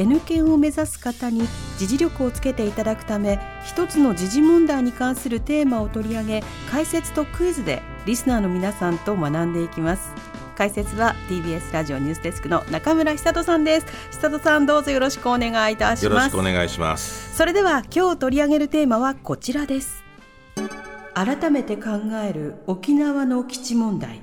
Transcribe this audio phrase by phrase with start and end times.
[0.00, 1.42] N 検を目指す方に
[1.76, 10.12] 時事力をつけていただくため一つの時事問題に関するテーマを取り上げ解説とクイズでリスナーの皆さんと学んでいきます。
[10.56, 13.86] 解説は TBS ラジオニュースデスクの中村久人さんです。
[14.10, 17.36] 久人さんどうぞよろしくお願いいたしよろますしくお願いします。
[17.36, 20.02] それでは今日取り上げるテーマはこちらです。
[21.12, 21.90] 改めて考
[22.26, 24.22] える沖縄の基地問題。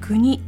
[0.00, 0.40] 国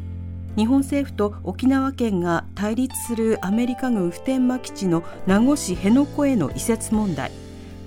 [0.57, 7.31] 日本政府と沖縄県が対立するアメリカ軍普天間基地の名護市辺野古への移設問題。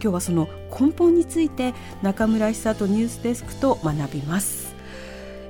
[0.01, 4.75] 今日はその根本について中村久人ニュースデスクと学びます、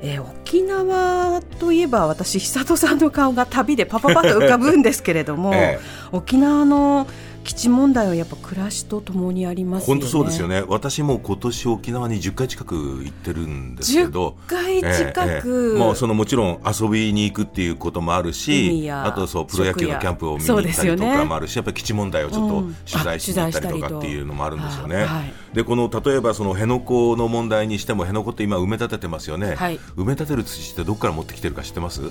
[0.01, 5.83] えー沖縄といえば私久人さんの顔が旅でパパパッと浮かぶんですけれども、 ええ。
[6.11, 7.07] 沖縄の
[7.43, 10.01] 基地問題はやっぱ暮らしとともにありますよね。
[10.01, 10.63] 本当そうですよね。
[10.67, 14.37] 私も今年沖縄に10回近く行ってるんですけど。
[14.47, 24.95] 10回近く、ええええもうそのもちろん遊びに行くっていうこともある海し、やあとそうプロ野球のキャンプを見に行ったりとかもあるし、やっぱり基地問題をちょっとうん取材しに行ったりとかっていうのもあるんですよね。
[24.95, 29.53] はいはいでこの例えばその辺野古の問題にしても辺野古って今埋め立ててますよね。
[29.53, 32.01] はい埋め立てる土ってどこから持ってきてるか知ってます？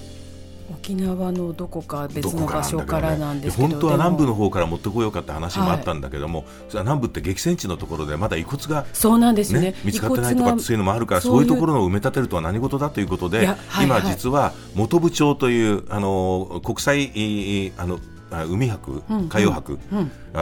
[0.78, 9.73] 沖縄のどこか別の場所からなんですけど本当は南部の方から持ってこようかって話もあったんだけども、は南部って激戦地のところでまだ遺骨がそうなんですよね。
[9.73, 14.01] ね、見つかってないとかそういうのもあるからそういうところの埋め立てるとは何事だということいでやはいはい。
[14.01, 17.98] 今実は本部町というあの国際いいあのあ
[18.44, 19.78] 海博うん海洋博、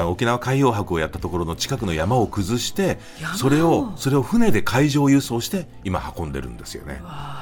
[0.08, 2.98] 沖縄海洋博をやったところの近くの山を崩して
[3.36, 7.00] それをそれを船で海上輸送して今運んでるんですよね。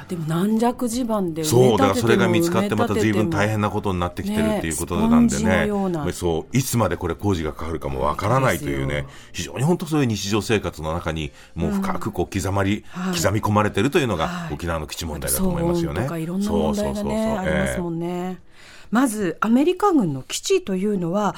[0.09, 5.69] でも軟弱地盤でそうだからそれが見つかってまた随分大変なことになってきてるっていうことなんでね。
[5.69, 13.21] ね、そういつまでこれ工事がかかるかもわからないというね非常に本当そういう日常生活の中にもう深くこう刻まり、はい。
[13.21, 14.55] 刻み込まれてるというのがはい。
[14.55, 16.01] 沖縄の基地問題だと思いますよね。
[16.01, 18.39] 騒音とかいろんな問題がそうそうそうそうねありますもえんね。
[18.91, 21.35] まずアメリカ軍の基地というのは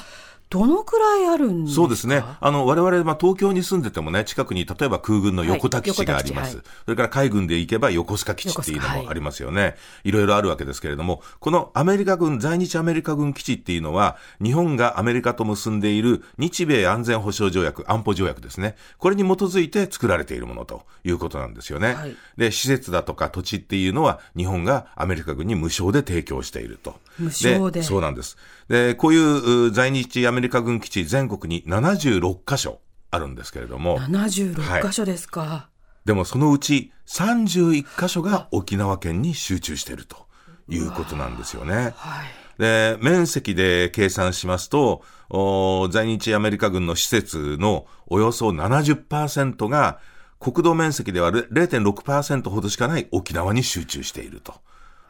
[0.51, 1.81] どのくらいあるんですか？
[1.81, 2.23] そうですね。
[2.39, 6.57] あの、我々、まあ、東京に住んでてもね、近くに、例えば空軍の横田基地があります。
[6.57, 9.75] はい横田基地それから海軍で行けば横須賀基地っていうのもありますよね。
[10.03, 18.75] い、ろいろあるわけですけれども、このアメリカ軍、在日アメリカ軍基地っていうのは、日本がアメリカと結んでいる日米安全保障条約、安保条約ですね。
[18.97, 21.93] これに基づいて作られているものということなんですよね。
[21.93, 26.95] はいで、施設だとか土地っていうのは、日本がアメリカ軍に無償で提供していると。
[27.19, 28.37] 無償でそうなんです。
[28.67, 32.79] で、こういうう在日アメリカ軍基地全国に76カ所
[33.11, 35.69] あるんですけれども、76箇所ですか。
[36.05, 40.27] でもそのうち31カ所が沖縄県に集中していると
[40.67, 41.93] いうことなんですよね。
[41.95, 42.27] はい。
[42.57, 49.99] で、面積で計算しますと、お在日アメリカ軍の施設のおよそ70%が
[50.39, 54.55] 国土面積では0.6%ほどしかない沖縄に集中していると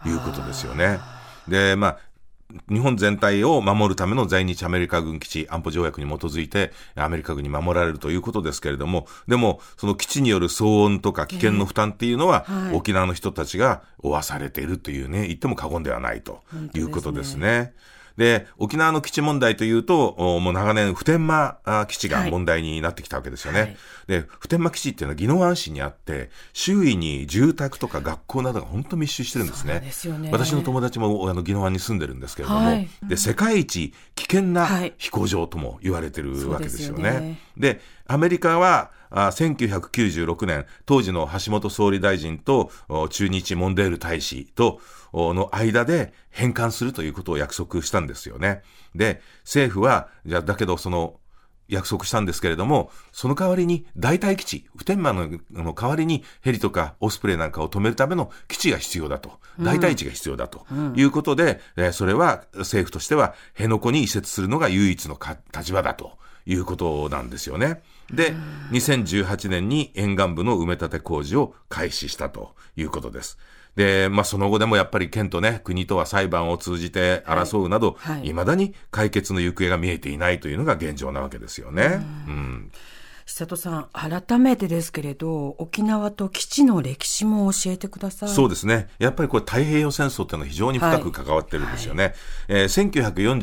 [0.06, 1.00] いうことですよね。
[1.48, 1.98] で、まあ、
[2.70, 16.42] 日本全体を守るための在日アメリカ軍基地安保条約に基づいてアメリカ軍に守られるということですけれども、でもその基地による騒音とか危険の負担っていうのは、えーはい沖縄の人たちが負わされているというね、言っても過言ではないと
[16.74, 17.74] いうことですね。
[18.22, 23.60] で、沖縄の基地問題というと、おもう長年、普天間あ基地が問題になってきたわけですよね。
[23.60, 23.78] はい。
[24.06, 29.90] で、普天間基地っていうのは宜野湾市にあって、周囲に住宅とか学校などが本当密集してるんですね。
[29.92, 30.30] すよね。
[30.32, 32.88] 私の友達もあの宜野湾に住んでるんですけれども、はい。
[33.02, 34.94] で、世界一危険なはい。
[35.00, 37.12] 飛行場とも言われてるわけですよね。
[37.12, 37.40] ね。
[37.58, 44.80] でアメリカは、あ1996年、当時の橋本総理大臣とお駐日モンデール大使と
[45.12, 48.64] おの間で返還するということを約束したんですよね。
[48.96, 51.16] で、政府は、じゃあだけどその、
[51.72, 55.24] 約束したんですけれども、その代わりに代替基地、普天間の
[55.56, 60.66] あの代わりにヘリとかオスプレイなんかを止めるための基地が必要だと、代替地が必要だと。
[60.96, 67.82] いうことで、えーそれは政府としては辺野古に移設するのが唯一のか立場だということなんですよね。
[68.12, 68.34] で、
[68.72, 73.38] 2018年に沿岸部の埋め立て工事を開始したということです。
[73.76, 82.00] で、まあ、その後でもやっぱり県とね、国とは裁判を通じて争うなど、はいはい未だに解決の行方が見えていないというのが現状なわけですよね。
[82.28, 82.72] うん
[83.26, 88.30] 久里さん、改めてですけれど、沖縄と基地の歴史も教えてください。
[88.30, 88.90] そうですね。
[89.00, 92.04] やっぱりこれ太平洋戦争っていうのは非常に深く関わってるんですよね。
[92.04, 92.92] はいはい、えー、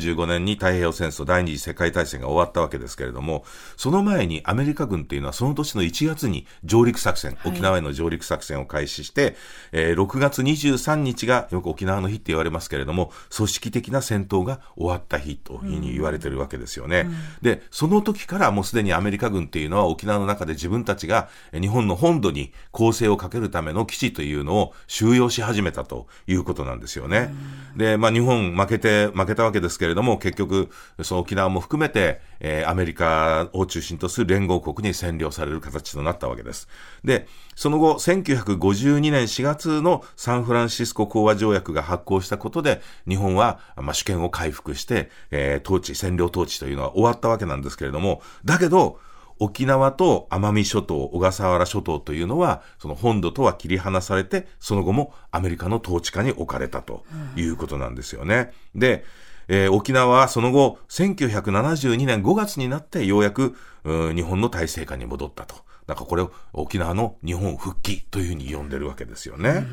[0.05, 3.43] 1945年に太平洋戦争第二次世界大戦が終わったわけですけれども、
[3.77, 9.35] その前にアメリカ軍っていうのはその年の1月に上陸作戦、沖縄への上陸作戦を開始して、
[9.71, 17.05] えー、6月23日がよく沖縄の日って言われますけれども、組織的な戦闘が終わった日というふうに言われてるわけですよね。
[17.05, 27.33] うん、で、その時からもうすでにアメリカ軍っていうのは沖縄の中で自分たちが日本の本土に攻勢をかけるための基地というのを収容し始めたということなんですよね。
[27.75, 30.69] で、まあ日本負けて、負けたわけですけれども、結局、
[31.03, 36.67] その沖縄も含めて、えー、アメリカを中心とする連合国に占領される形となったわけです。
[37.03, 48.99] で、その後、1952年4月のサンフランシスコ講和条約が発行したことで、日本は、まあ、主権を回復して、えー、統治、占領統治というのは終わったわけなんですけれども、だけど、
[49.39, 57.03] 沖縄と奄美諸島、小笠原諸島というのは、その本土とは切り離されて、その後もアメリカの統治下に置かれたと
[57.35, 58.53] いうことなんですよね。
[58.75, 59.05] で、
[59.47, 63.55] えー、沖縄はその後、1972年5月になってようやく、
[63.85, 65.55] 日本の体制下に戻ったと。
[65.87, 69.65] なんかこれを沖縄の日本復帰というふうに呼んでるわけですよね。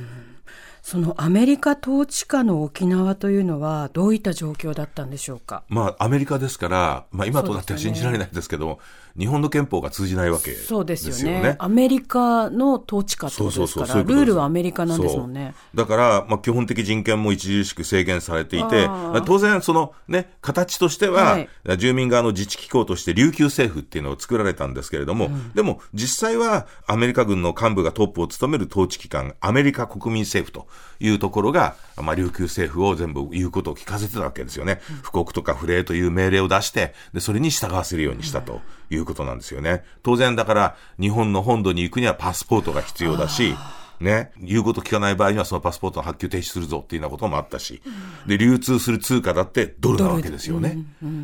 [0.88, 5.64] そのアメリカ統治下の沖縄というのはどういった状況だったんでしょうか？
[5.68, 8.78] まあアメリカですから、まあ今となっては信じられないですけど、
[9.18, 10.66] 日本の憲法が通じないわけですよね。
[10.68, 11.56] そうですよね。
[11.58, 15.56] アメリカの統治下ってことですから、ルールはアメリカなんですもんね。
[15.74, 18.88] だから、まあ基本的人権も著しく制限されていて、
[19.26, 21.48] 当然そのね、形としては、はい、
[21.78, 30.68] 住民側の自治機構として琉球政府っていうのを作られたんですけれども、うん、でも実際はアメリカ軍の幹部がトップを務める統治機関、アメリカ国民政府と
[31.00, 34.80] いうところが、まあ琉球政府を全部言うことを聞かせてたわけですよね。
[34.90, 38.60] うん、布告とか不礼という命令を出して、で、それに従わせるようにしたと。
[38.90, 39.84] いうことなんですよね。
[40.02, 43.54] 当然だから、日本の本土に行くにはパスポートが必要だし、
[44.00, 47.82] ね、言うこと聞かない場合にはそのパスポートの発給停止するぞっていうようなこともあったし、
[48.26, 50.78] で、流通する通貨だってドルなわけですよね。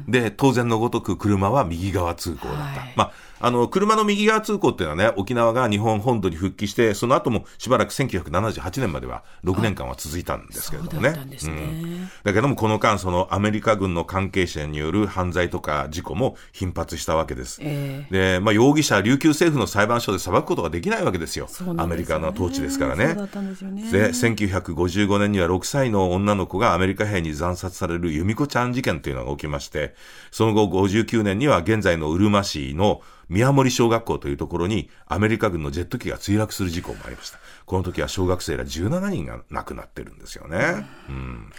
[0.08, 2.80] で、当然のごとく車は右側通行だった。
[2.80, 3.12] はい、まあ
[3.42, 11.10] あの、車の右側通行っていうのはね、沖縄が日本本土に復帰して、その後もしばらく1978年までは6年間は続いたんですけれどもね。
[11.10, 12.08] だねうん。
[12.22, 17.58] だけども、この間、そのアメリカ軍の関係者による犯罪とか事故も頻発したわけです。
[17.62, 21.48] えー、で、まあ、容疑者、琉球政府の裁判所で裁くことができないわけですよ。
[21.48, 23.14] すね、アメリカの統治ですからね。
[23.16, 23.90] そうですね。
[23.90, 29.96] で、1955年には6歳の女の子がアメリカ兵に惨殺される由美子ちゃん事件というのが起きまして、
[30.30, 37.38] その後59年には現在のうるま市の宮森小学校というところにアメリカ軍のジェット機が墜落する事故もありました。
[37.64, 40.86] この時は小学生ら17人が亡くなってるんですよね。
[41.08, 41.50] うん。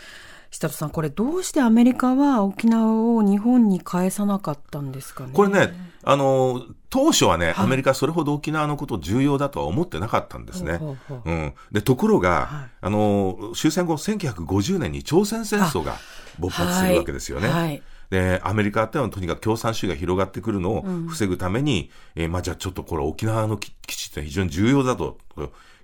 [0.51, 5.31] 久里さん、これどうしてアメリカは沖縄を日本に返さなかったんですかね？
[5.33, 5.73] これね、
[6.03, 6.61] あの、
[6.91, 10.79] 当初はね、アメリカそれほど沖縄のこと重要だとは思ってなかったんですね。
[11.25, 11.53] うん。
[11.71, 15.95] で、ところが、はい、あの、終戦後1950年に朝鮮戦争が
[16.37, 17.47] 勃発するわけですよね。
[17.47, 25.17] はい、はいで、アメリカってのはとにかく共産主義が広がってくるのを防ぐために、うん、えー、まあじゃあちょっとこれ沖縄の基地って非常に重要だと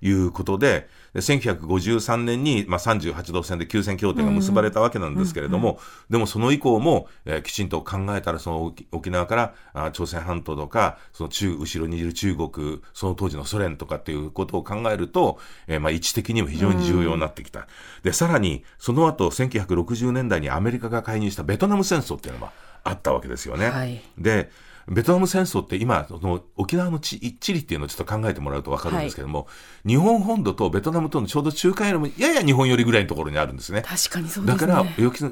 [0.01, 5.79] いうことで、で1953年に、まあ、38度線で休戦協定が結ばれたわけなんですけれども、
[6.09, 17.61] でもその以降も、えー、きちんと考えたら、その沖縄からあ朝鮮半島とか、その中、後ろにいる中国、その当時のソ連とかっていうことを考えると、えー、まあ、位置的にも非常に重要になってきた。
[17.61, 17.65] うん、
[18.03, 22.51] で、さらに、その後、1960年代にアメリカが介入したベトナム戦争っていうのが
[22.83, 23.69] あったわけですよね。
[23.69, 24.49] はい、で、
[24.89, 29.45] ベトナム戦争って今、その沖縄の地地理っていうのをちょっと考えてもらうと分かるんですけども、は
[29.85, 33.83] い、日本本土とベトナムとのちょうど中間よりもやや日本寄りぐらいのところにあるんですね。
[33.83, 34.67] 確かにそうですね。
[34.67, 34.85] だから、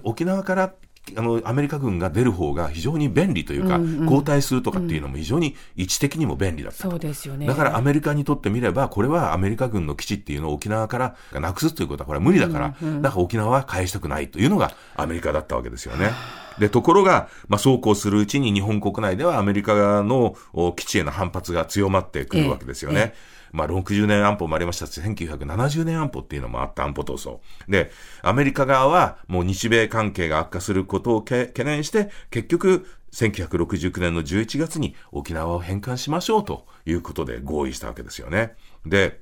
[0.04, 0.74] 沖縄から
[1.16, 7.46] あの、アメリカ軍が出る方が非常に便利というか、うんうん、交代するとかっていうのも非常に位置的にも便利だったそうですよね。
[7.46, 16.12] だからアメリカにとってみれば、これはアメリカ軍の基地っていうのを沖縄からなくすということはこれは無理だから、うんうん、だから沖縄は返したくないというのがアメリカだったわけですよね。
[16.60, 20.36] で、ところが、まあ、そうこうするうちに日本国内ではアメリカの
[20.76, 23.00] 基地への反発が強まってくるわけですよね。
[23.00, 27.40] ええまあ、60年安保もありましたし、1970年安保っていうのもあった安保闘争。
[27.68, 38.56] で、アメリカ側はもう日米関係が悪化することを懸念して、結局、1969年の11月に沖縄を返還しましょうということで合意したわけですよね。
[38.86, 39.22] で、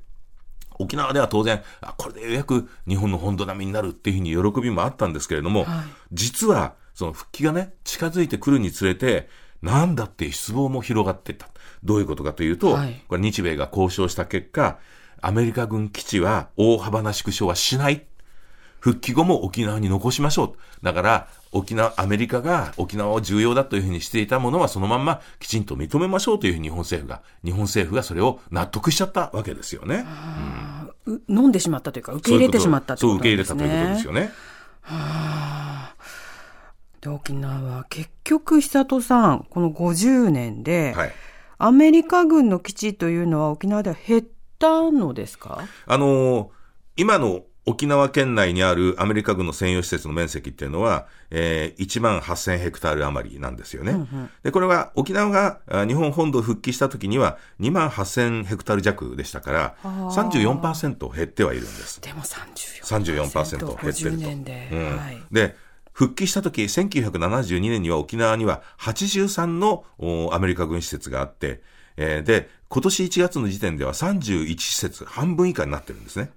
[0.78, 9.30] 沖縄では当然、あこれでようやく日本の本土並みになるっていうふうに喜びもあったんですけれども、はい、実は、その復帰がね、近づいてくるにつれて、
[9.62, 11.48] なんだって失望も広がっていった。
[11.84, 14.80] どういうことかというと、はい、これ日米が交渉した結果、
[15.22, 18.06] アメリカ軍基地は大幅な縮小はしない。
[18.80, 20.86] 復帰後も沖縄に残しましょう。
[20.86, 30.06] だから、沖縄、アメリカが沖縄を重要だというふうにしていたものはそのまんまきちんと認めましょうというふうに日本政府が、日本政府がそれを納得しちゃったわけですよね。
[31.08, 34.22] う飲んでしまったというか受け入れてしまったとそう受いうことけ入れたということですなんですね。
[34.22, 35.75] よね。
[37.06, 41.12] で沖縄結局久里さんこの50年で、はい。
[41.58, 44.24] アメリカ軍の基地というのは沖縄では減っ
[44.60, 45.62] たのですか？
[45.86, 46.48] あのー
[46.98, 54.08] 今の沖縄県内にあるアメリカ軍の専用施設の面積っていうのは、えー、1万8000ヘクタール余りなんですよね。
[54.44, 62.00] で、これは沖縄があ日本本土復帰した時には2万8000ヘクタール弱でしたから、34%減ってはいるんです。
[62.02, 63.76] でも34% 34%減ってると。
[63.76, 65.56] 50年で、うんはい、で、
[65.96, 71.62] 復帰した時、1972年には沖縄には83のおアメリカ軍施設があって、
[71.96, 76.32] えーで、今年1月の時点では31施設、半分以下になってるんですね。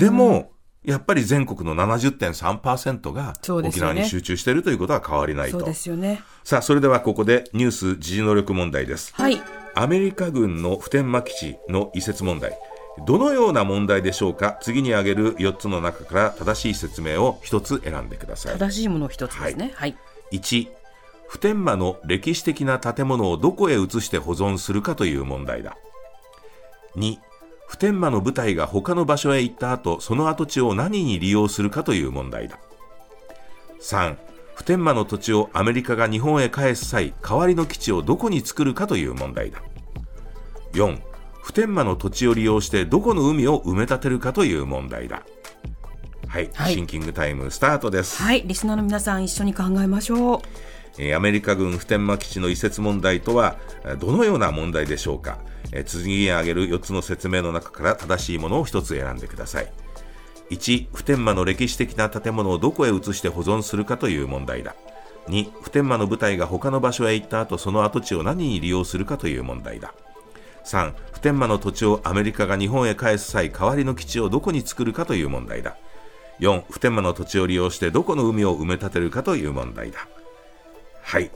[0.00, 0.50] でも、
[0.82, 5.60] やっぱり全国の70.3%が沖縄に集中しているということは変わりないと。
[5.60, 9.14] そうですよねさあ、それではここでニュース時事能力問題です。
[9.14, 9.40] はい
[9.78, 12.58] アメリカ軍の普天間基地の移設問題。
[13.04, 14.58] どのような問題でしょうか？
[14.62, 18.58] 次に挙げる4つの中から正しい説明を1つ選んでください。
[18.58, 19.72] 正しいもの一つですね。
[19.74, 19.96] はい、
[20.32, 20.68] 1
[21.28, 25.76] 普天間の歴史的な建物をどこへ移して保存するかという問題だ。
[26.96, 27.18] 2
[27.66, 32.58] 普天間の部隊が他の場所へ行った後その跡地を何に利用するかという問題だ。
[33.80, 34.16] 3
[34.54, 39.62] 普天間の土地をアメリカが日本へ返す際代わりの基地をどこに作るかという問題だ。
[40.72, 40.98] 4
[41.46, 45.22] 普天間の土地を利用してどこの海を埋め立てるかという問題だ。
[46.26, 46.74] はい、はい。
[46.74, 48.20] シンキングタイムスタートです。
[48.20, 50.40] はい、リスナーの皆さん一緒に考えましょう。
[50.98, 55.38] えーアメリカ軍普天間基地の移設問題とはえーどのような問題でしょうか、
[55.70, 59.72] えー次に挙げる4つの説明の中から正しいものを1つ選んでください。
[60.50, 64.74] 1普天間の歴史的な建物をどこへ移して保存するかという問題だ。
[65.28, 69.94] 2普天間の部隊が他の場所へ行った後その跡地を何に利用するかという問題だ
[70.66, 75.76] 3普天間の土地をアメリカが日本へ返す際代わりの基地をどこに作るかという問題だ
[76.40, 80.06] 4普天間の土地を利用してどこの海を埋め立てるかという問題だ
[81.02, 81.30] はい。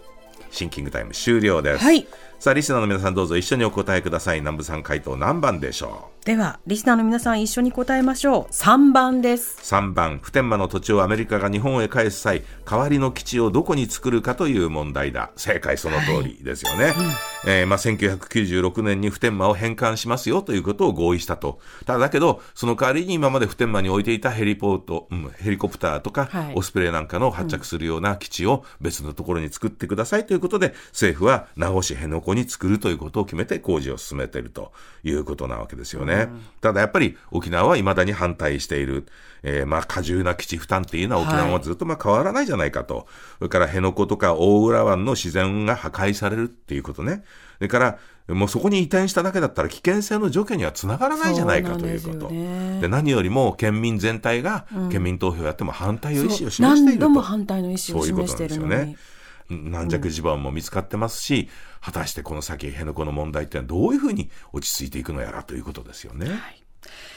[0.51, 1.85] シンキングタイム終了です。
[1.85, 2.07] はい
[2.41, 4.41] さあ、リスナーの皆さんどうぞ一緒にお答えください。
[4.41, 15.31] 南部さん回答何番でしょではリスナーの皆さん一緒に答えましょう3番ですう ?3 番、普天間の土地をアメリカが日本へ返す際、代わりの基地をどこに作るかという問題だ。
[15.37, 16.93] 正解その通りですよね。
[17.47, 21.59] えーまあ、1996年に普天間を返還しますよということを合意したと。
[21.87, 34.73] ただだけど、その代わりに今まで普天間に置いていたヘリポート、うん、ヘリコプターとか、はいオスプレイなんかの発着するような基地を別のところに作ってくださいということで、政府は名護市辺野古に作るということを決めて工事を進めていると
[35.03, 36.10] いうことなわけですよね。
[36.61, 39.07] ただやっぱり沖縄は未だに反対している。
[39.43, 43.07] えーまあ過重な基地負担っていうのは沖縄はずっとまあ変わらないじゃないかと。
[43.38, 47.25] それから辺野古とか大浦湾の自然が破壊されるっていうことね。
[47.57, 47.99] それから、
[48.35, 52.29] もうそこに移転しただけだったら危険性の除去にはつながらないじゃないかということ。
[52.29, 56.81] でねで何よりも県民全体が県民投票やっても反対を意思を示していると。
[56.81, 58.99] 何度も反対の意思をそういうこと示してなんですよいるのにね。
[59.50, 61.49] 軟弱地盤も見つかってますし、
[61.80, 66.28] 果たしてこの先、辺野古の問題ってのはどういうふうに落ち着いていくのやらということですよね。
[66.28, 66.38] はい、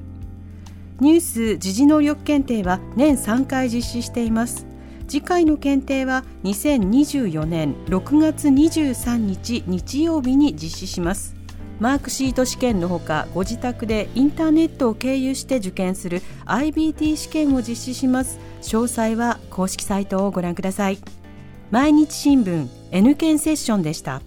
[1.00, 4.66] ニュース時事能力検定は年3回実施しています。
[5.06, 11.37] 次回の検定は2024年6月23日日曜日に実施します。
[11.80, 18.38] マークシート試験のほかご自宅でインターネットを経由して受験する IBT 試験を実施します。
[18.62, 20.98] 詳細は公式サイトをご覧ください。
[21.70, 24.22] 毎日新聞 N 検セッションでした。